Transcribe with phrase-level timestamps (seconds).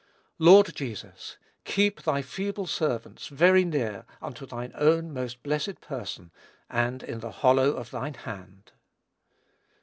[0.39, 6.31] Lord Jesus, keep thy feeble servants very near unto thine own most blessed person,
[6.71, 8.71] and in the hollow of thine hand!